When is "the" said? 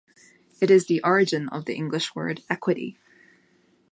0.87-0.99, 1.65-1.75